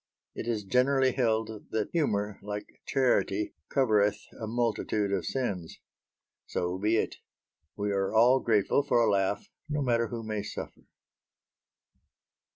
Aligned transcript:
It 0.33 0.47
is 0.47 0.63
generally 0.63 1.11
held 1.11 1.67
that 1.69 1.91
humour, 1.91 2.39
like 2.41 2.81
charity, 2.87 3.53
covereth 3.69 4.17
a 4.41 4.47
multitude 4.47 5.11
of 5.13 5.27
sins. 5.27 5.77
So 6.47 6.79
be 6.79 6.97
it. 6.97 7.17
We 7.77 7.91
are 7.91 8.11
all 8.11 8.39
grateful 8.39 8.81
for 8.81 8.99
a 8.99 9.11
laugh 9.11 9.47
no 9.69 9.83
matter 9.83 10.07
who 10.07 10.23
may 10.23 10.41
suffer. 10.41 10.87